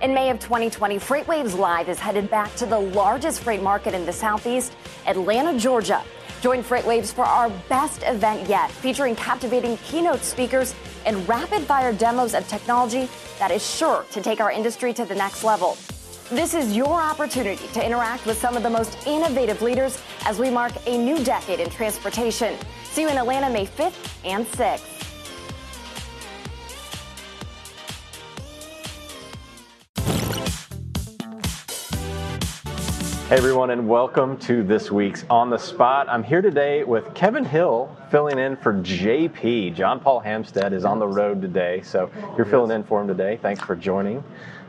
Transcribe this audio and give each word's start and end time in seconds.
In 0.00 0.14
May 0.14 0.30
of 0.30 0.38
2020, 0.38 0.96
FreightWaves 1.00 1.58
Live 1.58 1.88
is 1.88 1.98
headed 1.98 2.30
back 2.30 2.54
to 2.54 2.66
the 2.66 2.78
largest 2.78 3.40
freight 3.40 3.60
market 3.60 3.94
in 3.94 4.06
the 4.06 4.12
Southeast, 4.12 4.76
Atlanta, 5.08 5.58
Georgia. 5.58 6.04
Join 6.40 6.62
FreightWaves 6.62 7.12
for 7.12 7.24
our 7.24 7.50
best 7.68 8.04
event 8.04 8.48
yet, 8.48 8.70
featuring 8.70 9.16
captivating 9.16 9.76
keynote 9.78 10.22
speakers 10.22 10.76
and 11.04 11.28
rapid 11.28 11.62
fire 11.62 11.92
demos 11.92 12.34
of 12.34 12.46
technology 12.46 13.08
that 13.40 13.50
is 13.50 13.68
sure 13.68 14.04
to 14.12 14.22
take 14.22 14.40
our 14.40 14.52
industry 14.52 14.92
to 14.92 15.04
the 15.04 15.16
next 15.16 15.42
level. 15.42 15.76
This 16.30 16.54
is 16.54 16.76
your 16.76 17.00
opportunity 17.00 17.66
to 17.66 17.84
interact 17.84 18.24
with 18.24 18.38
some 18.38 18.56
of 18.56 18.62
the 18.62 18.70
most 18.70 19.04
innovative 19.04 19.62
leaders 19.62 20.00
as 20.26 20.38
we 20.38 20.48
mark 20.48 20.74
a 20.86 20.96
new 20.96 21.24
decade 21.24 21.58
in 21.58 21.70
transportation. 21.70 22.56
See 22.84 23.02
you 23.02 23.08
in 23.08 23.18
Atlanta 23.18 23.50
May 23.50 23.66
5th 23.66 24.24
and 24.24 24.46
6th. 24.46 24.97
Hey 33.28 33.36
everyone, 33.36 33.68
and 33.70 33.86
welcome 33.86 34.38
to 34.38 34.62
this 34.62 34.90
week's 34.90 35.26
On 35.28 35.50
the 35.50 35.58
Spot. 35.58 36.08
I'm 36.08 36.22
here 36.22 36.40
today 36.40 36.82
with 36.84 37.12
Kevin 37.14 37.44
Hill 37.44 37.94
filling 38.10 38.38
in 38.38 38.56
for 38.56 38.72
JP. 38.72 39.74
John 39.74 40.00
Paul 40.00 40.20
Hampstead 40.20 40.72
is 40.72 40.86
on 40.86 40.98
the 40.98 41.06
road 41.06 41.42
today, 41.42 41.82
so 41.82 42.10
you're 42.38 42.46
filling 42.46 42.70
in 42.70 42.82
for 42.84 43.02
him 43.02 43.06
today. 43.06 43.38
Thanks 43.42 43.60
for 43.60 43.76
joining. 43.76 44.24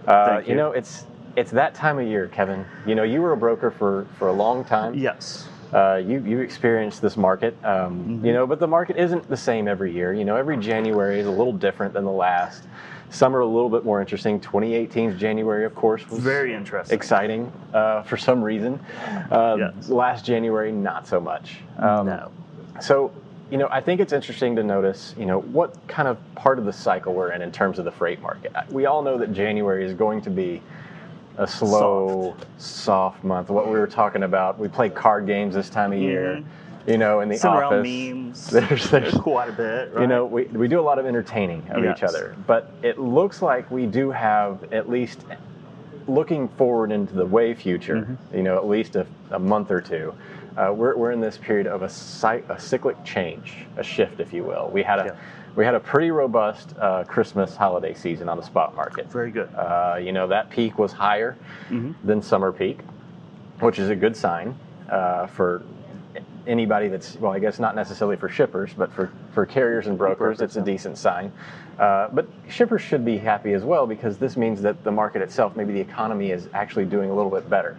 Uh, 0.06 0.26
Thank 0.28 0.48
you. 0.48 0.52
you 0.52 0.58
know, 0.58 0.72
it's 0.74 1.06
it's 1.38 1.52
that 1.52 1.74
time 1.74 2.00
of 2.00 2.08
year, 2.08 2.28
Kevin. 2.28 2.66
You 2.86 2.96
know, 2.96 3.04
you 3.04 3.22
were 3.22 3.32
a 3.32 3.38
broker 3.38 3.72
for 3.72 4.06
for 4.18 4.28
a 4.28 4.34
long 4.34 4.66
time. 4.66 4.94
Yes. 4.94 5.48
Uh, 5.72 6.02
you 6.06 6.20
you 6.26 6.40
experienced 6.40 7.02
this 7.02 7.16
market, 7.16 7.56
um, 7.64 8.00
Mm-hmm. 8.00 8.26
you 8.26 8.34
know, 8.34 8.46
but 8.46 8.60
the 8.60 8.68
market 8.68 8.98
isn't 8.98 9.30
the 9.30 9.38
same 9.38 9.70
every 9.70 9.94
year. 9.94 10.12
You 10.14 10.26
know, 10.26 10.36
every 10.36 10.58
January 10.58 11.20
is 11.22 11.28
a 11.28 11.32
little 11.32 11.54
different 11.54 11.94
than 11.94 12.04
the 12.04 12.12
last. 12.12 12.64
Some 13.12 13.36
are 13.36 13.40
a 13.40 13.46
little 13.46 13.70
bit 13.70 13.84
more 13.84 14.02
interesting. 14.02 14.40
2018's 14.40 15.20
January, 15.20 15.66
of 15.66 15.74
course, 15.76 16.08
was 16.10 16.20
Very 16.20 16.54
interesting. 16.54 16.96
exciting 16.96 17.52
uh, 17.74 18.04
for 18.04 18.18
some 18.18 18.44
reason. 18.44 18.80
Uh, 19.32 19.56
Yes. 19.60 19.90
Last 19.90 20.26
January, 20.26 20.72
not 20.72 21.08
so 21.08 21.20
much. 21.20 21.58
Um, 21.80 22.06
no. 22.06 22.32
So, 22.80 23.12
you 23.50 23.58
know, 23.58 23.68
I 23.72 23.82
think 23.82 24.00
it's 24.00 24.14
interesting 24.14 24.56
to 24.58 24.64
notice, 24.64 25.16
you 25.18 25.26
know, 25.26 25.42
what 25.42 25.76
kind 25.88 26.08
of 26.08 26.18
part 26.36 26.60
of 26.60 26.66
the 26.66 26.74
cycle 26.74 27.14
we're 27.14 27.32
in 27.32 27.42
in 27.42 27.52
terms 27.52 27.80
of 27.80 27.86
the 27.86 27.92
freight 27.92 28.22
market. 28.22 28.54
We 28.70 28.86
all 28.86 29.02
know 29.02 29.18
that 29.18 29.34
January 29.34 29.84
is 29.86 29.94
going 29.94 30.22
to 30.22 30.30
be 30.30 30.62
a 31.38 31.48
slow, 31.48 32.36
soft, 32.58 33.24
month. 33.24 33.50
What 33.50 33.66
we 33.68 33.80
were 33.80 33.88
talking 33.88 34.24
about, 34.24 34.60
we 34.60 34.68
play 34.68 34.90
card 34.90 35.26
games 35.26 35.56
this 35.56 35.70
time 35.70 35.94
of 35.94 36.00
year. 36.00 36.44
You 36.90 36.98
know, 36.98 37.20
in 37.20 37.30
the 37.30 37.38
Send 37.38 37.54
office, 37.54 37.84
memes. 37.88 38.48
there's, 38.52 38.90
there's 38.90 39.14
quite 39.14 39.48
a 39.50 39.52
bit. 39.52 39.94
Right? 39.94 40.02
you 40.02 40.08
know, 40.08 40.26
we, 40.26 40.46
we 40.46 40.68
do 40.68 40.80
a 40.80 40.82
lot 40.82 40.98
of 40.98 41.06
entertaining 41.06 41.64
of 41.70 41.86
each 41.86 42.02
other, 42.02 42.36
but 42.48 42.72
it 42.82 42.98
looks 42.98 43.44
like 43.44 43.70
we 43.70 43.86
do 43.86 44.10
have 44.10 44.74
at 44.74 44.90
least 44.90 45.24
looking 46.08 46.48
forward 46.50 46.92
into 46.92 47.14
the 47.14 47.26
way 47.26 47.54
future, 47.54 47.98
Mm-hmm. 47.98 48.36
you 48.38 48.42
know, 48.44 48.58
at 48.58 48.68
least 48.68 48.96
a, 48.96 49.06
a 49.30 49.38
month 49.38 49.70
or 49.70 49.82
two. 49.82 50.16
Uh, 50.58 50.74
we're, 50.74 50.96
we're 50.98 51.12
in 51.12 51.22
this 51.22 51.38
period 51.38 51.68
of 51.68 51.84
a, 51.84 51.90
cy- 51.90 52.42
a 52.50 52.60
cyclic 52.60 53.02
change, 53.06 53.66
a 53.78 53.84
shift, 53.84 54.20
if 54.20 54.34
you 54.34 54.44
will. 54.44 54.70
We 54.74 54.82
had 54.82 54.98
a 55.00 55.06
Yeah. 55.06 55.16
we 55.56 55.66
had 55.66 55.76
a 55.76 55.80
pretty 55.80 56.10
robust 56.10 56.74
uh, 56.80 57.04
Christmas 57.04 57.56
holiday 57.56 57.94
season 57.94 58.28
on 58.30 58.38
the 58.38 58.44
spot 58.44 58.76
market. 58.76 59.12
Very 59.12 59.30
good. 59.30 59.54
Uh, 59.54 60.00
you 60.02 60.12
know, 60.12 60.28
that 60.28 60.50
peak 60.50 60.80
was 60.80 60.92
higher 60.92 61.36
Mhm. 61.70 61.94
than 62.04 62.22
summer 62.24 62.52
peak, 62.52 62.80
which 63.60 63.78
is 63.78 63.90
a 63.90 63.96
good 63.96 64.16
sign 64.16 64.56
uh, 64.90 65.28
for 65.28 65.62
anybody 66.48 66.88
that's, 66.88 67.16
well, 67.18 67.32
I 67.32 67.40
guess 67.40 67.60
not 67.60 67.76
necessarily 67.76 68.18
for 68.18 68.30
shippers, 68.30 68.72
but 68.76 68.92
for, 68.94 69.12
for 69.34 69.46
carriers 69.46 69.88
and 69.88 69.98
brokers, 69.98 70.42
it's 70.42 70.56
a 70.56 70.62
decent 70.62 70.98
sign. 70.98 71.32
Uh, 71.78 72.10
but 72.12 72.28
shippers 72.50 72.82
should 72.82 73.06
be 73.06 73.18
happy 73.18 73.54
as 73.54 73.64
well 73.64 73.86
because 73.88 74.18
this 74.18 74.36
means 74.36 74.62
that 74.62 74.84
the 74.84 74.92
market 74.92 75.22
itself, 75.22 75.56
maybe 75.56 75.72
the 75.74 75.80
economy, 75.80 76.32
is 76.32 76.50
actually 76.54 76.86
doing 76.86 77.10
a 77.10 77.14
little 77.16 77.32
bit 77.32 77.50
better. 77.50 77.78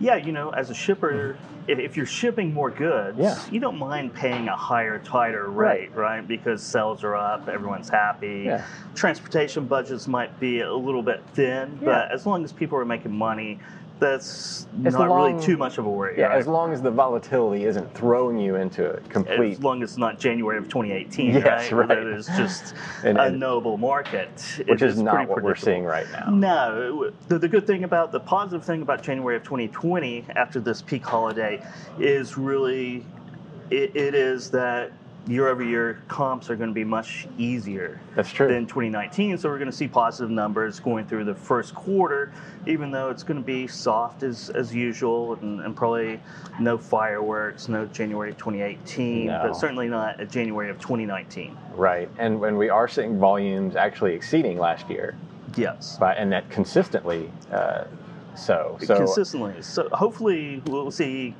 yeah, 0.00 0.16
you 0.16 0.32
know, 0.32 0.50
as 0.50 0.70
a 0.70 0.74
shipper, 0.74 1.38
if, 1.68 1.96
you're 1.96 2.04
shipping 2.04 2.52
more 2.52 2.70
goods, 2.70 3.16
Yeah. 3.18 3.38
you 3.50 3.60
don't 3.60 3.78
mind 3.78 4.12
paying 4.12 4.48
a 4.48 4.56
higher, 4.56 4.98
tighter 4.98 5.48
rate, 5.48 5.94
right? 5.94 6.26
Because 6.26 6.62
sales 6.62 7.02
are 7.04 7.14
up, 7.16 7.48
everyone's 7.48 7.88
happy. 7.88 8.42
Yeah. 8.46 8.64
Transportation 8.94 9.66
budgets 9.66 10.06
might 10.06 10.38
be 10.40 10.60
a 10.60 10.74
little 10.74 11.02
bit 11.02 11.22
thin, 11.32 11.78
Yeah. 11.80 11.84
but 11.86 12.12
as 12.12 12.26
long 12.26 12.44
as 12.44 12.52
people 12.52 12.76
are 12.78 12.84
making 12.84 13.12
money, 13.12 13.60
that's 14.00 14.66
As 14.84 14.94
not 14.94 15.08
long- 15.08 15.32
really 15.34 15.42
too 15.44 15.56
much 15.56 15.78
of 15.78 15.86
a 15.86 15.90
worry. 15.90 16.18
Yeah, 16.18 16.26
right? 16.26 16.38
as 16.38 16.46
long 16.46 16.72
as 16.72 16.82
the 16.82 16.90
volatility 16.90 17.64
isn't 17.64 17.94
throwing 17.94 18.38
you 18.38 18.56
into 18.56 18.90
a 18.94 19.00
complete. 19.02 19.52
as 19.52 19.62
long 19.62 19.82
as 19.82 19.90
it's 19.90 19.98
not 19.98 20.18
January 20.18 20.58
of 20.58 20.68
2018, 20.68 21.34
Yes, 21.34 21.70
right? 21.72 21.88
Right. 21.88 21.98
It 21.98 22.06
is 22.08 22.26
just 22.36 22.74
And- 23.04 23.18
a 23.18 23.30
noble 23.30 23.76
market, 23.76 24.28
which 24.66 24.82
is 24.82 25.00
not 25.00 25.28
what 25.28 25.42
we're 25.42 25.54
seeing 25.54 25.84
right 25.84 26.06
now. 26.12 26.30
No, 26.30 27.10
the, 27.28 27.38
the 27.38 27.48
good 27.48 27.66
thing 27.66 27.84
about 27.84 28.10
the 28.12 28.20
positive 28.20 28.64
thing 28.64 28.82
about 28.82 29.02
January 29.02 29.36
of 29.36 29.44
2020 29.44 30.24
after 30.34 30.60
this 30.60 30.82
peak 30.82 31.04
holiday 31.04 31.62
is 31.98 32.36
really 32.36 33.04
it, 33.70 33.94
it 33.96 34.14
is 34.14 34.50
that 34.50 34.92
year 35.26 35.48
over 35.48 35.62
year 35.64 36.02
comps 36.08 36.50
are 36.50 36.56
going 36.56 36.68
to 36.68 36.74
be 36.74 36.84
much 36.84 37.26
easier 37.38 37.98
That's 38.14 38.30
true. 38.30 38.48
than 38.48 38.66
2019. 38.66 39.38
So 39.38 39.48
we're 39.48 39.58
going 39.58 39.70
to 39.70 39.76
see 39.76 39.88
positive 39.88 40.30
numbers 40.30 40.80
going 40.80 41.06
through 41.06 41.24
the 41.24 41.34
first 41.34 41.74
quarter, 41.74 42.32
even 42.66 42.90
though 42.90 43.08
it's 43.10 43.22
going 43.22 43.40
to 43.40 43.46
be 43.46 43.66
soft 43.66 44.22
as, 44.22 44.50
as 44.50 44.74
usual 44.74 45.34
and, 45.34 45.60
and 45.60 45.74
probably 45.74 46.20
no 46.60 46.76
fireworks, 46.76 47.68
no 47.68 47.86
January 47.86 48.30
of 48.30 48.36
2018, 48.36 49.26
No. 49.26 49.40
but 49.42 49.56
certainly 49.56 49.88
not 49.88 50.20
a 50.20 50.26
January 50.26 50.68
of 50.68 50.78
2019. 50.78 51.56
Right, 51.74 52.08
and 52.18 52.38
when 52.38 52.56
we 52.56 52.68
are 52.68 52.86
seeing 52.86 53.18
volumes 53.18 53.76
actually 53.76 54.14
exceeding 54.14 54.58
last 54.58 54.88
year, 54.90 55.16
Yes. 55.56 55.96
by, 55.98 56.14
and 56.14 56.32
that 56.32 56.50
consistently 56.50 57.30
uh, 57.52 57.84
so. 58.36 58.76
So 58.82 58.96
consistently. 58.96 59.62
So 59.62 59.88
hopefully 59.92 60.60
we'll 60.66 60.90
see 60.90 61.34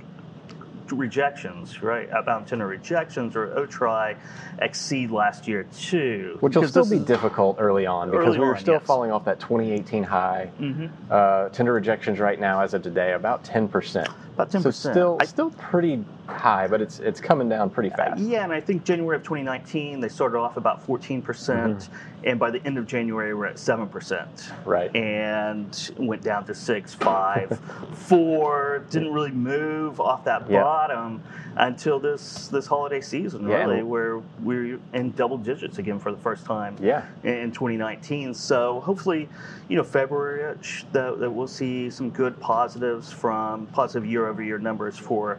rejections, 0.93 1.83
right? 1.83 2.11
Outbound 2.11 2.47
tender 2.47 2.67
rejections 2.67 3.37
or 3.37 3.49
OTRI 3.49 4.17
exceed 4.61 5.11
last 5.11 5.49
year 5.49 5.65
too. 5.77 6.37
which 6.41 6.57
will 6.57 6.69
still 6.69 6.89
be 6.89 6.99
difficult 6.99 7.57
early 7.59 7.87
on 7.87 8.11
because 8.11 8.29
Early 8.29 8.39
we 8.39 8.45
were 8.47 8.55
on, 8.55 8.61
still 8.61 8.75
yes. 8.75 8.83
falling 8.87 9.11
off 9.11 9.25
that 9.25 9.41
2018 9.41 10.05
high. 10.05 10.51
Mhm. 10.61 10.91
Uh, 11.11 11.49
tender 11.51 11.73
rejections 11.73 12.19
right 12.21 12.39
now, 12.39 12.61
as 12.61 12.75
of 12.75 12.83
today, 12.83 13.13
about 13.13 13.45
10 13.45 13.69
percent. 13.69 14.09
About 14.35 14.51
10%. 14.51 14.63
So 14.63 14.71
still, 14.71 15.17
I- 15.21 15.25
still 15.27 15.51
pretty 15.51 16.05
high, 16.27 16.67
but 16.67 16.81
it's 16.81 16.99
it's 17.01 17.21
coming 17.21 17.49
down 17.49 17.71
pretty 17.71 17.91
fast. 17.91 18.21
Yeah, 18.21 18.45
and 18.45 18.53
I 18.53 18.61
think 18.61 18.85
January 18.85 19.17
of 19.17 19.23
2019 19.23 20.01
they 20.01 20.09
started 20.09 20.39
off 20.39 20.57
about 20.57 20.87
14%, 20.87 21.23
Mm-hmm. 21.25 21.93
and 22.25 22.39
by 22.39 22.51
the 22.51 22.65
end 22.67 22.79
of 22.79 22.87
January 22.87 23.35
we're 23.35 23.47
at 23.47 23.57
7%. 23.57 24.27
Right. 24.65 24.95
And 24.97 25.91
went 25.99 26.23
down 26.23 26.45
to 26.47 26.55
six, 26.55 26.95
five, 26.95 27.59
four. 27.95 28.85
Didn't 28.91 29.13
really 29.13 29.31
move 29.33 30.01
off 30.01 30.25
that 30.25 30.49
Yeah. 30.51 30.63
bottom 30.63 31.23
until 31.57 32.01
this 32.01 32.49
this 32.49 32.67
holiday 32.67 33.01
season, 33.01 33.47
Yeah. 33.49 33.65
really, 33.67 33.83
where 33.83 34.21
we're 34.43 34.79
in 34.93 35.13
double 35.13 35.39
digits 35.39 35.79
again 35.79 35.99
for 35.99 36.11
the 36.11 36.19
first 36.19 36.45
time. 36.45 36.77
Yeah. 36.81 37.03
in 37.23 37.35
in 37.35 37.53
2019. 37.53 38.35
So 38.35 38.81
hopefully, 38.81 39.29
you 39.69 39.77
know, 39.77 39.85
February 39.85 40.57
that, 40.93 41.19
that 41.21 41.31
we'll 41.31 41.47
see 41.47 41.91
some 41.91 42.11
good 42.11 42.39
positives 42.41 43.13
from 43.13 43.67
positive 43.67 44.07
year-over-year 44.07 44.59
numbers 44.59 44.99
for 44.99 45.39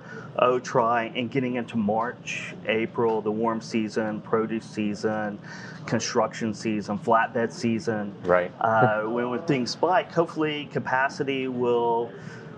OTRI, 0.76 1.18
and 1.18 1.32
getting 1.32 1.56
into 1.56 1.78
March, 1.78 2.54
April, 2.68 3.22
the 3.22 3.32
warm 3.32 3.62
season, 3.62 4.22
produce 4.22 4.66
season, 4.66 5.40
construction 5.86 6.54
season, 6.54 7.00
flatbed 7.00 7.52
season. 7.52 8.14
Right. 8.24 8.52
Uh, 8.60 9.04
when, 9.04 9.30
when 9.30 9.42
things 9.44 9.72
spike, 9.72 10.12
hopefully 10.12 10.70
capacity 10.72 11.48
will. 11.48 12.12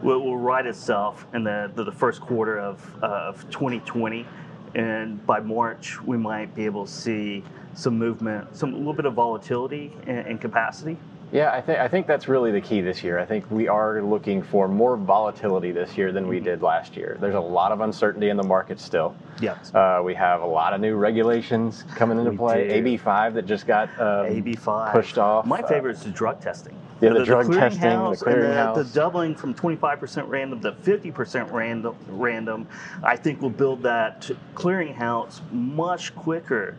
Will, 0.04 0.20
will 0.20 0.38
right 0.38 0.68
itself 0.68 1.26
in 1.34 1.44
the, 1.44 1.72
the, 1.74 1.86
the 1.86 1.92
first 1.92 2.22
quarter 2.22 2.60
of, 2.60 2.96
uh, 3.02 3.08
of 3.08 3.50
2020, 3.50 4.28
and 4.76 5.26
by 5.26 5.40
March 5.40 6.00
we 6.04 6.18
might 6.18 6.54
be 6.54 6.66
able 6.66 6.86
to 6.86 6.92
see 6.92 7.44
some 7.74 7.98
movement, 7.98 8.56
some 8.56 8.76
a 8.76 8.78
little 8.78 8.94
bit 8.94 9.06
of 9.06 9.16
volatility 9.16 9.92
in, 10.06 10.18
in 10.18 10.38
capacity. 10.38 10.98
Yeah, 11.32 11.52
I 11.52 11.60
think 11.60 11.80
I 11.80 11.90
think 11.90 12.08
that's 12.08 12.30
really 12.30 12.52
the 12.52 12.62
key 12.62 12.80
this 12.80 13.04
year. 13.04 13.20
I 13.20 13.26
think 13.26 13.50
we 13.52 13.68
are 13.68 14.02
looking 14.02 14.42
for 14.42 14.68
more 14.70 14.96
volatility 14.96 15.72
this 15.74 15.98
year 15.98 16.12
than 16.14 16.24
Mm-hmm. 16.24 16.30
we 16.32 16.40
did 16.40 16.62
last 16.62 16.96
year. 16.96 17.18
There's 17.20 17.36
a 17.36 17.40
lot 17.40 17.72
of 17.74 17.82
uncertainty 17.82 18.30
in 18.30 18.38
the 18.38 18.44
market 18.44 18.80
still. 18.80 19.14
Yes. 19.42 19.74
Uh, 19.76 20.02
we 20.04 20.14
have 20.16 20.42
a 20.42 20.46
lot 20.46 20.74
of 20.74 20.80
new 20.80 20.96
regulations 20.96 21.84
coming 21.96 22.18
into 22.18 22.32
We 22.32 22.38
play. 22.38 22.82
AB5 22.82 23.34
that 23.34 23.46
just 23.46 23.68
got 23.68 23.90
um, 24.00 24.28
AB5 24.28 24.92
pushed 24.94 25.18
off. 25.18 25.46
My 25.46 25.60
Uh, 25.60 25.68
favorite 25.68 25.98
is 25.98 26.04
the 26.04 26.12
drug 26.12 26.40
testing. 26.42 26.76
Yeah, 27.02 27.14
the 27.14 27.26
drug 27.26 27.54
testing, 27.54 27.82
the 27.82 27.88
clearinghouse, 27.88 28.10
and 28.10 28.18
clearinghouse. 28.44 28.76
the, 28.76 28.84
the 28.84 28.94
doubling 28.94 29.36
from 29.36 29.54
25% 29.54 30.30
random 30.30 30.62
to 30.62 30.72
50% 30.72 31.52
random, 31.52 31.96
random, 32.08 32.68
I 33.04 33.18
think 33.18 33.42
will 33.42 33.52
build 33.52 33.84
that 33.84 34.32
clearinghouse 34.56 35.42
much 35.52 36.16
quicker 36.16 36.76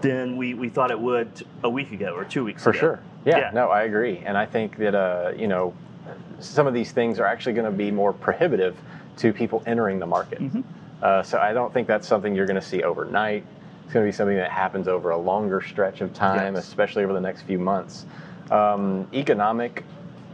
than 0.00 0.36
we, 0.36 0.54
we 0.54 0.68
thought 0.68 0.90
it 0.90 0.98
would 1.00 1.28
a 1.64 1.68
week 1.70 1.92
ago 1.92 2.14
or 2.14 2.24
two 2.24 2.44
weeks 2.44 2.62
ago. 2.62 2.64
For 2.64 2.70
ago. 2.70 2.78
sure. 2.78 3.00
Yeah, 3.24 3.38
Yeah. 3.38 3.50
no, 3.52 3.68
I 3.68 3.82
agree. 3.82 4.18
And 4.24 4.36
I 4.36 4.46
think 4.46 4.76
that, 4.78 4.94
uh, 4.94 5.32
you 5.36 5.48
know, 5.48 5.74
some 6.40 6.66
of 6.66 6.74
these 6.74 6.92
things 6.92 7.18
are 7.18 7.26
actually 7.26 7.54
going 7.54 7.70
to 7.70 7.76
be 7.76 7.90
more 7.90 8.12
prohibitive 8.12 8.76
to 9.18 9.32
people 9.32 9.62
entering 9.66 9.98
the 9.98 10.06
market. 10.06 10.40
Mm-hmm. 10.40 10.60
Uh, 11.02 11.22
so 11.22 11.38
I 11.38 11.52
don't 11.52 11.72
think 11.72 11.86
that's 11.88 12.06
something 12.06 12.34
you're 12.34 12.46
going 12.46 12.60
to 12.60 12.66
see 12.66 12.82
overnight. 12.82 13.44
It's 13.84 13.92
going 13.92 14.04
to 14.04 14.08
be 14.08 14.14
something 14.14 14.36
that 14.36 14.50
happens 14.50 14.86
over 14.88 15.10
a 15.10 15.16
longer 15.18 15.60
stretch 15.60 16.00
of 16.00 16.12
time, 16.14 16.54
Yes. 16.54 16.66
especially 16.68 17.04
over 17.04 17.12
the 17.12 17.20
next 17.20 17.42
few 17.42 17.58
months. 17.58 18.06
Um, 18.50 19.06
economic 19.12 19.84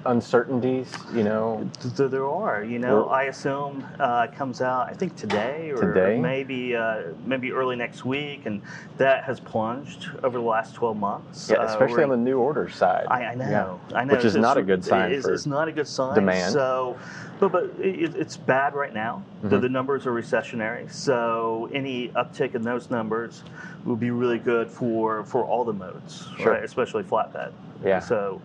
uncertainties, 0.06 0.92
you 1.12 1.22
know. 1.24 1.68
Th- 1.96 2.10
There 2.10 2.26
are, 2.28 2.62
you 2.64 2.78
know, 2.78 3.06
I 3.08 3.24
assume 3.24 3.84
uh, 3.98 4.26
comes 4.28 4.60
out. 4.60 4.88
I 4.88 4.92
think 4.94 5.16
today 5.16 5.70
or 5.70 5.92
Today? 5.92 6.18
maybe 6.18 6.76
uh, 6.76 7.02
maybe 7.24 7.52
early 7.52 7.76
next 7.76 8.04
week, 8.04 8.46
and 8.46 8.60
that 8.98 9.24
has 9.24 9.40
plunged 9.40 10.08
over 10.22 10.38
the 10.38 10.44
last 10.44 10.74
twelve 10.74 10.96
months. 10.96 11.50
Yeah, 11.50 11.58
Uh, 11.58 11.66
especially 11.66 11.94
we're- 11.96 12.04
on 12.04 12.10
the 12.10 12.16
new 12.16 12.38
order 12.38 12.68
side. 12.68 13.06
I, 13.08 13.24
I 13.26 13.34
know, 13.34 13.80
Yeah. 13.90 13.96
I 13.98 14.04
know, 14.04 14.14
Which 14.14 14.24
is 14.24 14.34
It's- 14.36 14.42
not 14.42 14.56
a 14.58 14.62
good 14.62 14.84
sign 14.84 15.12
It's, 15.12 15.26
for 15.26 15.32
it's 15.32 15.46
not 15.46 15.68
a 15.68 15.72
good 15.72 15.88
sign. 15.88 16.14
demand. 16.14 16.52
So, 16.52 16.96
but 17.40 17.52
but 17.52 17.64
it, 17.80 18.14
it's 18.16 18.36
bad 18.36 18.74
right 18.74 18.94
now. 18.94 19.22
The, 19.42 19.56
Mhm. 19.56 19.60
the 19.62 19.68
numbers 19.68 20.06
are 20.06 20.12
recessionary. 20.12 20.90
So 20.92 21.68
any 21.72 22.08
uptick 22.10 22.54
in 22.54 22.62
those 22.62 22.90
numbers 22.90 23.42
will 23.84 23.96
be 23.96 24.10
really 24.10 24.38
good 24.38 24.68
for 24.70 25.24
for 25.24 25.44
all 25.44 25.64
the 25.64 25.72
modes, 25.72 26.28
Sure. 26.38 26.52
right? 26.52 26.64
Especially 26.64 27.02
flatbed. 27.02 27.52
Yeah. 27.84 28.00
So. 28.00 28.40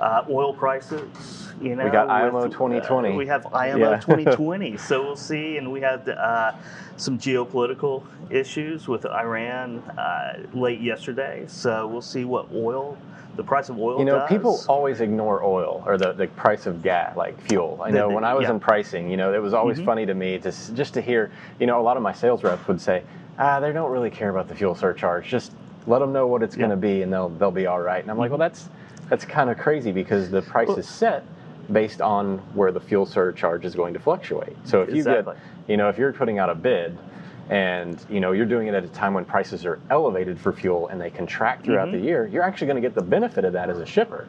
Uh, 0.00 0.24
oil 0.28 0.52
prices, 0.52 1.52
you 1.62 1.76
know, 1.76 1.84
we 1.84 1.90
got 1.90 2.08
IMO 2.10 2.42
with- 2.42 2.52
2020. 2.52 3.10
uh, 3.10 3.16
we 3.16 3.26
have 3.26 3.46
IMO 3.54 3.90
Yeah. 3.90 4.00
2020, 4.00 4.76
so 4.88 5.02
we'll 5.02 5.16
see. 5.16 5.56
And 5.56 5.70
we 5.70 5.80
had 5.80 6.08
uh, 6.08 6.52
some 6.96 7.16
geopolitical 7.18 8.02
issues 8.28 8.88
with 8.88 9.06
Iran 9.06 9.78
uh, 9.96 10.40
late 10.52 10.80
yesterday, 10.80 11.44
so 11.46 11.86
we'll 11.86 12.02
see 12.02 12.24
what 12.24 12.48
oil, 12.52 12.98
the 13.36 13.44
price 13.44 13.68
of 13.68 13.78
oil. 13.78 13.98
You 14.00 14.04
know, 14.04 14.18
does. 14.20 14.28
people 14.28 14.60
always 14.68 15.00
ignore 15.00 15.44
oil 15.44 15.82
or 15.86 15.96
the, 15.96 16.12
the 16.12 16.26
price 16.28 16.66
of 16.66 16.82
gas, 16.82 17.16
like 17.16 17.40
fuel. 17.42 17.80
I 17.82 17.90
know 17.90 18.08
the- 18.08 18.14
when 18.16 18.24
I 18.24 18.34
was 18.34 18.44
yeah. 18.44 18.50
in 18.50 18.60
pricing, 18.60 19.08
you 19.08 19.16
know, 19.16 19.32
it 19.32 19.40
was 19.42 19.54
always 19.54 19.78
Mhm. 19.78 19.84
funny 19.84 20.06
to 20.06 20.14
me 20.14 20.38
to 20.40 20.50
just 20.74 20.94
to 20.94 21.00
hear, 21.00 21.30
you 21.60 21.66
know, 21.68 21.80
a 21.80 21.82
lot 21.82 21.96
of 21.96 22.02
my 22.02 22.12
sales 22.12 22.42
reps 22.42 22.66
would 22.66 22.80
say, 22.80 23.04
ah, 23.38 23.60
they 23.60 23.72
don't 23.72 23.92
really 23.92 24.10
care 24.10 24.30
about 24.30 24.48
the 24.48 24.54
fuel 24.56 24.74
surcharge. 24.74 25.28
Just 25.28 25.52
let 25.86 26.00
them 26.00 26.12
know 26.12 26.26
what 26.26 26.42
it's 26.42 26.56
going 26.56 26.70
to 26.70 26.76
be, 26.76 27.02
and 27.02 27.12
they'll 27.12 27.28
they'll 27.28 27.50
be 27.52 27.66
all 27.66 27.80
right. 27.80 28.02
And 28.02 28.10
I'm 28.10 28.18
like, 28.18 28.30
well, 28.30 28.38
that's 28.38 28.68
that's 29.08 29.24
kind 29.24 29.50
of 29.50 29.58
crazy 29.58 29.92
because 29.92 30.30
the 30.30 30.42
price 30.42 30.68
Well- 30.68 30.78
is 30.78 30.88
set 30.88 31.24
based 31.72 32.00
on 32.02 32.38
where 32.54 32.72
the 32.72 32.80
fuel 32.80 33.06
surcharge 33.06 33.64
is 33.64 33.74
going 33.74 33.94
to 33.94 34.00
fluctuate. 34.00 34.56
So 34.64 34.82
if 34.82 34.94
you 34.94 35.02
get, 35.02 35.26
you 35.66 35.76
know, 35.76 35.88
if 35.88 35.96
you're 35.98 36.12
putting 36.12 36.38
out 36.38 36.50
a 36.50 36.54
bid. 36.54 36.96
And 37.50 38.02
you 38.08 38.20
know 38.20 38.32
you're 38.32 38.46
doing 38.46 38.68
it 38.68 38.74
at 38.74 38.84
a 38.84 38.88
time 38.88 39.12
when 39.12 39.26
prices 39.26 39.66
are 39.66 39.78
elevated 39.90 40.40
for 40.40 40.50
fuel 40.50 40.88
and 40.88 40.98
they 40.98 41.10
contract 41.10 41.66
throughout 41.66 41.88
Mhm. 41.88 41.92
the 41.92 41.98
year. 41.98 42.26
You're 42.26 42.42
actually 42.42 42.68
going 42.68 42.80
to 42.82 42.88
get 42.88 42.94
the 42.94 43.02
benefit 43.02 43.44
of 43.44 43.52
that 43.52 43.68
as 43.68 43.78
a 43.80 43.84
shipper. 43.84 44.26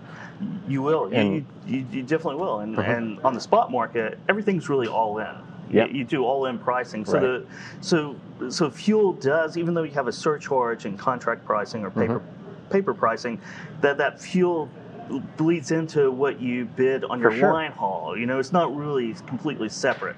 You 0.67 0.81
will. 0.81 1.07
You, 1.09 1.15
And- 1.15 1.33
you, 1.33 1.45
you, 1.65 1.85
you 1.91 2.01
definitely 2.03 2.41
will. 2.41 2.59
And, 2.59 2.75
Mhm. 2.75 2.97
and 2.97 3.19
on 3.23 3.33
the 3.33 3.39
spot 3.39 3.71
market, 3.71 4.19
everything's 4.27 4.67
really 4.67 4.87
all 4.89 5.17
in. 5.19 5.27
Yep. 5.71 5.91
You, 5.91 5.99
you 5.99 6.03
do 6.03 6.25
all 6.25 6.47
in 6.47 6.59
pricing. 6.59 7.05
So 7.05 7.13
Right. 7.13 7.21
the 7.21 7.45
so 7.79 8.15
so 8.49 8.69
fuel 8.69 9.13
does 9.13 9.55
even 9.57 9.75
though 9.75 9.83
you 9.83 9.93
have 9.93 10.09
a 10.09 10.11
surcharge 10.11 10.85
in 10.85 10.97
contract 10.97 11.45
pricing 11.45 11.85
or 11.85 11.91
paper 11.91 12.15
Mm-hmm. 12.19 12.44
Paper 12.69 12.93
pricing, 12.93 13.39
that 13.81 13.97
that 13.97 14.21
fuel 14.21 14.69
bleeds 15.37 15.71
into 15.71 16.09
what 16.09 16.39
you 16.41 16.65
bid 16.65 17.03
on 17.03 17.19
your 17.19 17.31
sure. 17.31 17.53
line 17.53 17.71
haul. 17.71 18.17
You 18.17 18.25
know, 18.25 18.39
it's 18.39 18.51
not 18.51 18.75
really 18.75 19.13
completely 19.27 19.69
separate. 19.69 20.15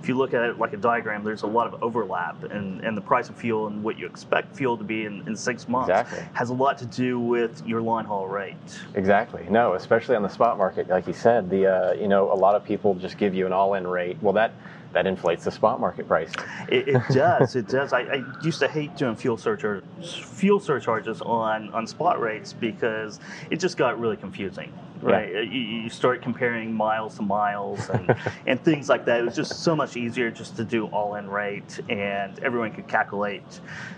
If 0.00 0.08
you 0.08 0.16
look 0.16 0.34
at 0.34 0.42
it 0.42 0.58
like 0.58 0.72
a 0.72 0.78
diagram, 0.78 1.22
there's 1.22 1.42
a 1.42 1.46
lot 1.46 1.72
of 1.72 1.82
overlap, 1.82 2.42
and, 2.44 2.80
and 2.80 2.96
the 2.96 3.00
price 3.00 3.28
of 3.28 3.36
fuel 3.36 3.66
and 3.66 3.82
what 3.82 3.98
you 3.98 4.06
expect 4.06 4.56
fuel 4.56 4.76
to 4.76 4.84
be 4.84 5.04
in, 5.04 5.26
in 5.28 5.36
six 5.36 5.68
months 5.68 5.90
Exactly. 5.90 6.24
has 6.32 6.50
a 6.50 6.54
lot 6.54 6.78
to 6.78 6.86
do 6.86 7.20
with 7.20 7.64
your 7.66 7.80
line 7.80 8.04
haul 8.04 8.26
rate. 8.26 8.56
Exactly. 8.94 9.46
No, 9.48 9.74
especially 9.74 10.16
on 10.16 10.22
the 10.22 10.28
spot 10.28 10.58
market, 10.58 10.88
like 10.88 11.06
you 11.06 11.12
said, 11.12 11.48
the 11.50 11.66
uh, 11.66 11.92
you 11.92 12.08
know 12.08 12.32
a 12.32 12.34
lot 12.34 12.54
of 12.54 12.64
people 12.64 12.94
just 12.94 13.18
give 13.18 13.34
you 13.34 13.46
an 13.46 13.52
all-in 13.52 13.86
rate. 13.86 14.16
Well, 14.20 14.32
that 14.32 14.52
that 14.92 15.06
inflates 15.06 15.44
the 15.44 15.50
spot 15.50 15.80
market 15.80 16.06
price. 16.06 16.30
It, 16.68 16.88
it 16.88 17.02
does. 17.10 17.56
It 17.56 17.68
does. 17.68 17.92
I, 17.92 18.00
I 18.00 18.24
used 18.42 18.60
to 18.60 18.68
hate 18.68 18.96
doing 18.96 19.16
fuel 19.16 19.36
fuel 19.36 20.60
surcharges 20.60 21.20
on, 21.22 21.70
on 21.70 21.86
spot 21.86 22.20
rates 22.20 22.52
because 22.52 23.20
it 23.50 23.60
just 23.60 23.76
got 23.76 23.98
really 23.98 24.16
confusing. 24.16 24.72
Right? 25.02 25.32
You, 25.32 25.60
you 25.60 25.88
start 25.90 26.22
comparing 26.22 26.72
miles 26.72 27.16
to 27.16 27.22
miles 27.22 27.88
and, 27.90 28.14
and 28.46 28.62
things 28.62 28.88
like 28.88 29.04
that. 29.06 29.20
It 29.20 29.24
was 29.24 29.34
just 29.34 29.62
so 29.62 29.74
much 29.74 29.96
easier 29.96 30.30
just 30.30 30.56
to 30.56 30.64
do 30.64 30.86
all 30.86 31.16
in 31.16 31.28
rate, 31.28 31.80
and 31.88 32.38
everyone 32.40 32.70
could 32.72 32.86
calculate 32.86 33.42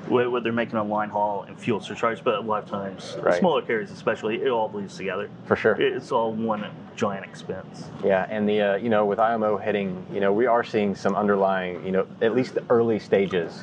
what, 0.08 0.42
they're 0.42 0.52
making 0.52 0.76
on 0.78 0.88
line 0.88 1.10
haul 1.10 1.42
and 1.42 1.58
fuel 1.58 1.80
surcharge. 1.80 2.24
But 2.24 2.36
a 2.36 2.40
lot 2.40 2.62
of 2.64 2.68
times, 2.70 3.16
Right. 3.22 3.38
smaller 3.38 3.62
carriers 3.62 3.90
especially, 3.90 4.42
it 4.42 4.48
all 4.48 4.68
bleeds 4.68 4.96
together. 4.96 5.28
For 5.44 5.56
sure. 5.56 5.74
It's 5.80 6.10
all 6.10 6.32
one 6.32 6.64
giant 6.96 7.24
expense. 7.26 7.90
Yeah, 8.02 8.26
and 8.30 8.48
the 8.48 8.60
uh, 8.62 8.76
you 8.76 8.88
know 8.88 9.04
with 9.04 9.18
IMO 9.18 9.58
hitting, 9.58 10.04
you 10.12 10.20
know 10.20 10.32
we 10.32 10.46
are 10.46 10.64
seeing 10.64 10.94
some 10.94 11.14
underlying, 11.16 11.84
you 11.84 11.92
know, 11.92 12.06
at 12.22 12.34
least 12.34 12.54
the 12.54 12.62
early 12.70 12.98
stages 12.98 13.62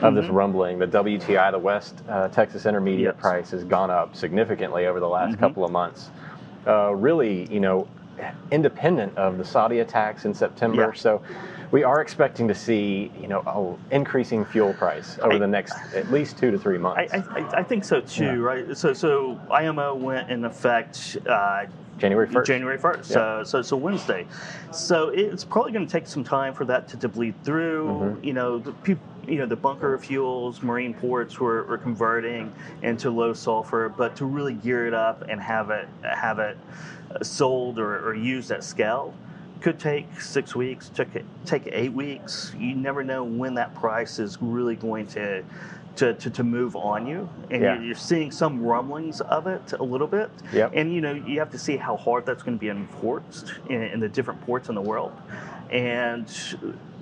of 0.00 0.14
this 0.14 0.26
Mhm. 0.26 0.32
rumbling. 0.34 0.78
The 0.80 0.86
WTI, 0.88 1.50
the 1.52 1.58
West 1.58 2.02
uh, 2.08 2.26
Texas 2.28 2.66
Intermediate 2.66 3.14
Yes. 3.14 3.20
price, 3.20 3.50
has 3.52 3.62
gone 3.62 3.90
up 3.90 4.16
significantly 4.16 4.86
over 4.86 4.98
the 4.98 5.08
last 5.08 5.36
Mhm. 5.36 5.40
couple 5.40 5.64
of 5.64 5.70
months. 5.70 6.10
Uh, 6.66 6.94
really, 6.94 7.52
you 7.52 7.60
know, 7.60 7.88
independent 8.50 9.16
of 9.18 9.38
the 9.38 9.44
Saudi 9.44 9.80
attacks 9.80 10.24
in 10.24 10.34
September. 10.34 10.92
Yeah. 10.94 11.00
So. 11.00 11.22
We 11.72 11.84
are 11.84 12.02
expecting 12.02 12.48
to 12.48 12.54
see, 12.54 13.10
you 13.18 13.28
know, 13.28 13.40
a 13.90 13.94
increasing 13.94 14.44
fuel 14.44 14.74
price 14.74 15.18
over 15.22 15.36
I- 15.36 15.38
the 15.38 15.46
next 15.46 15.72
at 15.94 16.12
least 16.12 16.36
two 16.36 16.50
to 16.50 16.58
three 16.58 16.76
months. 16.76 17.14
I, 17.14 17.16
I- 17.16 17.60
I 17.60 17.62
think 17.62 17.82
so 17.82 18.02
too, 18.02 18.24
Yeah. 18.26 18.32
right? 18.34 18.76
So, 18.76 18.92
so 18.92 19.40
IMO 19.50 19.94
went 19.94 20.30
in 20.30 20.44
effect 20.44 21.16
uh, 21.26 21.64
January 21.98 22.26
first. 22.28 22.46
January 22.46 22.78
first, 22.78 23.10
so, 23.10 23.42
so 23.44 23.62
so 23.62 23.76
Wednesday. 23.76 24.26
So 24.72 25.08
it's 25.10 25.44
probably 25.44 25.72
going 25.72 25.86
to 25.86 25.92
take 25.92 26.06
some 26.06 26.24
time 26.24 26.54
for 26.54 26.64
that 26.64 26.88
to, 26.88 26.96
to 26.98 27.08
bleed 27.08 27.34
through. 27.44 27.86
Mhm. 27.86 28.24
You 28.24 28.32
know, 28.32 28.58
the 28.58 28.72
peop 28.72 28.98
you 29.26 29.38
know 29.38 29.46
the 29.46 29.56
bunker 29.56 29.96
fuels, 29.98 30.62
marine 30.62 30.94
ports 30.94 31.38
were, 31.38 31.62
were 31.64 31.78
converting 31.78 32.52
into 32.82 33.10
low 33.10 33.32
sulfur, 33.32 33.88
but 33.88 34.16
to 34.16 34.24
really 34.24 34.54
gear 34.54 34.86
it 34.86 34.94
up 34.94 35.22
and 35.28 35.40
have 35.40 35.70
it 35.70 35.88
have 36.02 36.38
it 36.38 36.56
sold 37.22 37.78
or, 37.78 38.08
or 38.08 38.14
used 38.14 38.50
at 38.50 38.64
scale 38.64 39.14
could 39.60 39.78
take 39.78 40.20
six 40.20 40.56
weeks, 40.56 40.88
took 40.88 41.14
it 41.14 41.24
take 41.46 41.68
eight 41.70 41.92
weeks. 41.92 42.52
You 42.58 42.74
never 42.74 43.04
know 43.04 43.22
when 43.22 43.54
that 43.54 43.74
price 43.74 44.18
is 44.18 44.36
really 44.40 44.74
going 44.74 45.06
to 45.08 45.44
to, 45.96 46.14
to, 46.14 46.30
to 46.30 46.42
move 46.44 46.74
on 46.76 47.06
you, 47.06 47.28
and 47.50 47.62
Yeah. 47.62 47.74
you're, 47.74 47.84
you're 47.84 47.94
seeing 47.94 48.30
some 48.30 48.62
rumblings 48.62 49.20
of 49.20 49.46
it 49.46 49.72
a 49.72 49.82
little 49.82 50.06
bit. 50.06 50.30
Yep. 50.52 50.72
And 50.74 50.92
you 50.92 51.00
know 51.00 51.12
you 51.12 51.38
have 51.38 51.50
to 51.50 51.58
see 51.58 51.76
how 51.76 51.96
hard 51.96 52.24
that's 52.26 52.42
going 52.42 52.56
to 52.56 52.60
be 52.60 52.68
enforced 52.70 53.52
in, 53.68 53.82
in 53.82 54.00
the 54.00 54.08
different 54.08 54.40
ports 54.42 54.68
in 54.68 54.74
the 54.74 54.80
world, 54.80 55.12
and 55.70 56.26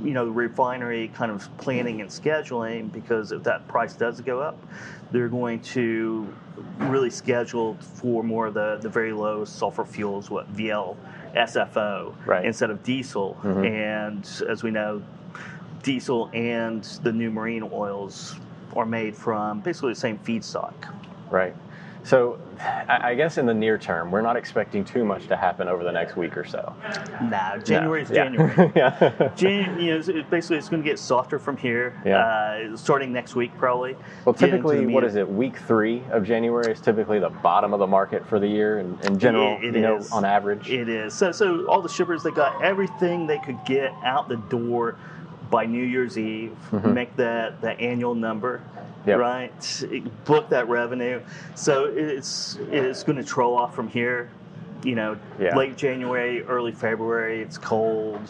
you 0.03 0.13
know 0.13 0.25
the 0.25 0.31
refinery 0.33 1.09
kind 1.15 1.31
of 1.31 1.49
planning 1.59 2.01
and 2.01 2.11
scheduling 2.11 2.91
because 2.93 3.33
if 3.33 3.43
that 3.45 3.67
price 3.69 3.95
does 3.95 4.21
go 4.21 4.41
up, 4.41 4.59
they're 5.13 5.29
going 5.29 5.61
to 5.61 6.33
really 6.79 7.11
schedule 7.11 7.75
for 7.81 8.23
more 8.23 8.47
of 8.49 8.55
the, 8.55 8.79
the 8.83 8.89
very 8.89 9.13
low 9.13 9.45
sulfur 9.45 9.85
fuels, 9.85 10.31
what 10.31 10.53
VL, 10.55 10.97
SFO, 11.35 12.15
Right. 12.27 12.45
instead 12.45 12.71
of 12.71 12.83
diesel. 12.83 13.37
Mhm. 13.43 13.67
And 13.71 14.49
as 14.51 14.63
we 14.63 14.71
know, 14.71 15.03
diesel 15.83 16.29
and 16.35 16.83
the 17.03 17.13
new 17.13 17.31
marine 17.31 17.69
oils 17.73 18.37
are 18.77 18.87
made 18.87 19.17
from 19.17 19.61
basically 19.61 19.93
the 19.93 20.01
same 20.01 20.19
feedstock. 20.19 20.75
Right. 21.31 21.55
So, 22.03 22.39
I 22.89 23.15
guess 23.15 23.37
in 23.37 23.45
the 23.45 23.53
near 23.53 23.77
term, 23.77 24.11
we're 24.11 24.23
not 24.23 24.35
expecting 24.37 24.87
too 24.87 25.05
much 25.05 25.27
to 25.29 25.37
happen 25.37 25.69
over 25.69 25.85
the 25.85 25.93
next 25.93 26.17
week 26.17 26.35
or 26.37 26.45
so. 26.47 26.75
Nah, 27.23 27.59
January 27.59 28.03
is 28.03 28.11
No. 28.11 28.17
Yeah. 28.17 28.25
January. 28.25 28.73
yeah. 28.77 29.33
Jan, 29.37 29.79
you 29.81 29.91
know, 29.99 30.19
it- 30.19 30.31
basically, 30.31 30.57
it's 30.57 30.71
going 30.71 30.83
to 30.83 30.89
get 30.89 30.99
softer 30.99 31.39
from 31.39 31.59
here. 31.59 32.01
Yeah. 32.05 32.19
Uh, 32.73 32.77
starting 32.77 33.13
next 33.13 33.35
week, 33.37 33.51
probably. 33.59 33.97
Well, 34.25 34.35
typically, 34.35 34.87
what 34.87 35.05
is 35.05 35.15
it? 35.17 35.29
Week 35.31 35.59
three 35.59 36.03
of 36.11 36.25
January 36.25 36.73
is 36.73 36.81
typically 36.81 37.19
the 37.19 37.29
bottom 37.31 37.75
of 37.75 37.81
the 37.81 37.87
market 37.87 38.27
for 38.27 38.41
the 38.41 38.49
year, 38.49 38.79
in, 38.79 38.99
in 39.05 39.19
general. 39.19 39.59
It- 39.59 39.67
it 39.67 39.75
you 39.75 39.81
know, 39.83 39.99
is. 39.99 40.11
on 40.11 40.25
average. 40.25 40.71
It 40.71 40.89
is. 40.89 41.13
So, 41.13 41.33
so 41.33 41.67
all 41.67 41.83
the 41.83 41.89
shippers 41.89 42.23
they 42.23 42.31
got 42.31 42.63
everything 42.65 43.27
they 43.27 43.39
could 43.39 43.63
get 43.67 43.93
out 44.05 44.27
the 44.29 44.37
door 44.37 44.97
by 45.51 45.67
New 45.67 45.83
Year's 45.83 46.17
Eve. 46.17 46.57
Mhm. 46.71 46.95
Make 46.95 47.17
that 47.17 47.61
that 47.61 47.81
annual 47.81 48.15
number. 48.15 48.61
Yep. 49.07 49.19
Right, 49.19 49.85
book 50.27 50.49
that 50.51 50.69
revenue. 50.69 51.21
So 51.55 51.87
it's 51.87 52.59
it's 52.71 53.03
going 53.03 53.17
to 53.17 53.25
troll 53.25 53.57
off 53.57 53.75
from 53.75 53.89
here. 53.89 54.29
You 54.83 54.95
know, 54.95 55.17
Yeah. 55.39 55.57
late 55.57 55.77
January, 55.77 56.43
early 56.45 56.73
February. 56.73 57.41
It's 57.43 57.59
cold. 57.59 58.21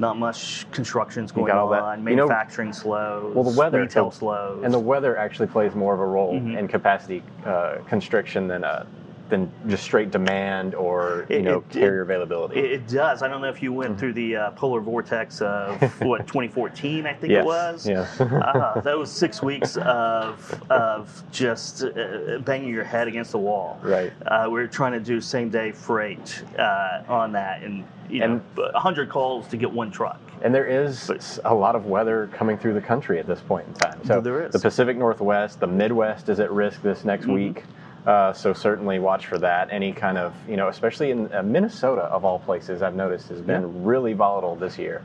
Not 0.00 0.16
much 0.16 0.64
construction's 0.70 1.32
going 1.32 1.48
got 1.48 1.56
all 1.56 1.68
that- 1.70 1.82
on. 1.82 1.98
you 2.06 2.14
know- 2.14 2.26
Manufacturing 2.28 2.72
slows. 2.72 3.34
Well, 3.34 3.42
the 3.44 3.58
weather 3.58 3.80
retail 3.80 4.12
slows. 4.12 4.62
and 4.62 4.72
the 4.72 4.78
weather 4.78 5.16
actually 5.16 5.48
plays 5.48 5.74
more 5.74 5.92
of 5.94 5.98
a 6.00 6.06
role 6.06 6.34
Mhm. 6.34 6.56
in 6.56 6.68
capacity 6.68 7.22
uh, 7.44 7.76
constriction 7.88 8.46
than 8.46 8.62
uh, 8.62 8.84
than 9.28 9.50
just 9.68 9.84
straight 9.84 10.10
demand 10.10 10.74
or 10.74 11.26
you 11.28 11.36
It- 11.36 11.42
know 11.42 11.58
it- 11.58 11.68
carrier 11.70 12.02
availability. 12.02 12.58
It, 12.58 12.72
it 12.72 12.88
does. 12.88 13.22
I 13.22 13.28
don't 13.28 13.40
know 13.40 13.48
if 13.48 13.62
you 13.62 13.72
went 13.72 13.88
Mm-hmm. 13.92 13.98
through 14.00 14.12
the 14.14 14.36
uh, 14.36 14.50
polar 14.52 14.80
vortex 14.80 15.40
of 15.40 15.80
what 16.02 16.26
2014, 16.26 17.06
I 17.06 17.12
think 17.14 17.30
yes. 17.32 17.42
it 17.42 17.46
was. 17.46 17.88
Yes. 17.88 18.20
uh, 18.20 18.80
that 18.84 18.98
was 18.98 19.10
six 19.10 19.42
weeks 19.42 19.76
of 19.78 20.62
of 20.70 21.22
just 21.30 21.84
uh, 21.84 22.38
banging 22.44 22.72
your 22.72 22.84
head 22.84 23.08
against 23.08 23.32
the 23.32 23.38
wall. 23.38 23.78
right. 23.82 24.12
Uh, 24.26 24.44
we 24.46 24.52
were 24.60 24.66
trying 24.66 24.92
to 24.92 25.00
do 25.00 25.20
same 25.20 25.48
day 25.50 25.72
freight 25.72 26.42
uh, 26.58 27.02
on 27.08 27.32
that, 27.32 27.62
and 27.62 27.84
you 28.10 28.20
know, 28.20 28.40
And- 28.56 28.74
hundred 28.74 29.08
calls 29.08 29.48
to 29.48 29.56
get 29.56 29.70
one 29.70 29.90
truck. 29.90 30.20
And 30.42 30.54
there 30.54 30.66
is 30.66 31.06
But- 31.08 31.38
a 31.44 31.54
lot 31.54 31.74
of 31.74 31.86
weather 31.86 32.28
coming 32.32 32.56
through 32.58 32.74
the 32.74 32.80
country 32.80 33.18
at 33.18 33.26
this 33.26 33.40
point 33.40 33.66
in 33.66 33.74
time. 33.74 34.04
So 34.04 34.20
There 34.20 34.44
is. 34.46 34.52
the 34.52 34.58
Pacific 34.60 34.96
Northwest, 34.96 35.58
the 35.60 35.66
Midwest 35.66 36.28
is 36.28 36.38
at 36.40 36.50
risk 36.52 36.80
this 36.82 37.04
next 37.04 37.26
Mhm. 37.26 37.34
week. 37.34 37.64
Uh, 38.06 38.32
so 38.32 38.52
certainly 38.52 38.98
watch 38.98 39.26
for 39.26 39.38
that. 39.38 39.68
Any 39.70 39.92
kind 39.92 40.16
of, 40.16 40.32
you 40.48 40.56
know, 40.56 40.68
especially 40.68 41.10
in 41.10 41.32
uh, 41.34 41.42
Minnesota 41.42 42.02
of 42.02 42.24
all 42.24 42.38
places, 42.38 42.80
I've 42.82 42.94
noticed 42.94 43.28
has 43.28 43.40
been 43.40 43.62
Yeah. 43.62 43.68
really 43.74 44.12
volatile 44.14 44.56
this 44.56 44.78
year. 44.78 45.02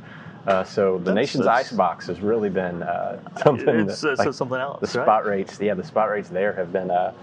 Uh, 0.48 0.64
so 0.64 0.94
the 0.98 1.06
That's- 1.06 1.16
nation's 1.16 1.46
that's- 1.46 1.68
ice 1.68 1.72
box 1.72 2.08
has 2.08 2.20
really 2.22 2.50
been 2.50 2.84
uh, 2.84 3.20
something. 3.44 3.90
It's, 3.90 4.02
that, 4.02 4.12
it's 4.12 4.20
like, 4.20 4.34
something 4.34 4.60
else. 4.60 4.80
the 4.92 5.00
right? 5.00 5.06
spot 5.06 5.26
rates, 5.26 5.60
yeah, 5.60 5.74
the 5.74 5.84
spot 5.84 6.10
rates 6.10 6.30
there 6.30 6.54
have 6.54 6.72
been 6.74 6.92
uh, 6.92 7.14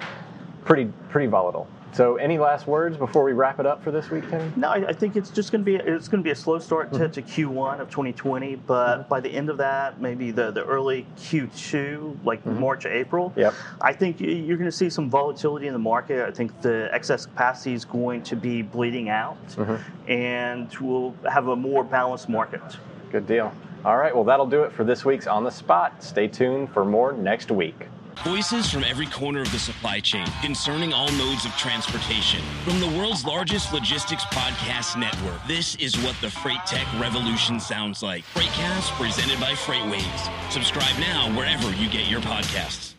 pretty 0.65 0.91
pretty 1.11 1.27
volatile. 1.29 1.67
So, 1.93 2.17
any 2.17 2.39
last 2.39 2.67
words 2.67 2.97
before 2.97 3.25
we 3.25 3.33
wrap 3.33 3.59
it 3.59 3.67
up 3.67 3.83
for 3.83 3.91
this 3.91 4.11
week, 4.11 4.29
Kenny? 4.31 4.53
No, 4.57 4.69
I, 4.69 4.89
I 4.89 4.93
think 4.93 5.17
it's 5.17 5.31
just 5.31 5.51
going 5.51 5.65
to 5.65 5.65
be 5.65 5.77
it's 5.77 6.09
going 6.09 6.23
to 6.23 6.25
be 6.25 6.31
a 6.31 6.37
slow 6.37 6.59
start 6.59 6.93
to, 6.93 7.01
mm-hmm. 7.01 7.13
to 7.13 7.23
Q1 7.23 7.81
of 7.81 7.91
2020, 7.91 8.57
but 8.57 9.01
mm-hmm. 9.01 9.09
by 9.09 9.21
the 9.21 9.29
end 9.29 9.51
of 9.51 9.59
that, 9.59 10.01
maybe 10.01 10.31
the, 10.31 10.51
the 10.51 10.65
early 10.65 11.07
Q2, 11.19 12.25
like 12.25 12.41
mm-hmm. 12.45 12.61
March, 12.61 12.87
April. 12.87 13.33
Yep. 13.37 13.55
I 13.81 13.93
think 13.93 14.21
you're 14.21 14.57
going 14.57 14.71
to 14.71 14.77
see 14.77 14.91
some 14.91 15.11
volatility 15.11 15.67
in 15.67 15.73
the 15.73 15.79
market. 15.79 16.27
I 16.27 16.31
think 16.31 16.61
the 16.61 16.89
excess 16.93 17.27
capacity 17.27 17.75
is 17.75 17.85
going 17.85 18.23
to 18.25 18.37
be 18.37 18.63
bleeding 18.63 19.09
out, 19.09 19.39
and 20.07 20.73
we'll 20.81 21.15
have 21.31 21.49
a 21.49 21.57
more 21.57 21.83
balanced 21.83 22.29
market. 22.29 22.63
Good 23.11 23.27
deal. 23.27 23.53
All 23.85 23.97
right, 23.97 24.15
well, 24.15 24.25
that'll 24.25 24.47
do 24.47 24.63
it 24.63 24.73
for 24.73 24.85
this 24.85 25.05
week's 25.05 25.27
On 25.27 25.43
the 25.43 25.51
Spot. 25.51 26.03
Stay 26.05 26.29
tuned 26.29 26.71
for 26.71 26.85
more 26.85 27.13
next 27.13 27.51
week. 27.51 27.89
Voices 28.25 28.71
from 28.71 28.85
every 28.85 29.07
corner 29.07 29.41
of 29.41 29.51
the 29.51 29.59
supply 29.59 30.01
chain 30.01 30.27
concerning 30.43 30.93
all 30.93 31.11
modes 31.13 31.45
of 31.45 31.53
transportation. 31.53 32.43
From 32.65 32.79
the 32.81 32.99
world's 32.99 33.25
largest 33.25 33.73
logistics 33.73 34.25
podcast 34.27 34.99
network, 34.99 35.41
this 35.49 35.75
is 35.77 35.97
what 36.05 36.17
the 36.21 36.31
Freight 36.31 36.65
Tech 36.67 36.87
Revolution 37.01 37.59
sounds 37.59 38.03
like. 38.03 38.25
Freightcast 38.35 38.91
presented 39.01 39.41
by 39.41 39.53
FreightWaves. 39.53 40.53
Subscribe 40.53 40.99
now 40.99 41.35
wherever 41.37 41.75
you 41.75 41.89
get 41.89 42.11
your 42.11 42.21
podcasts. 42.21 42.95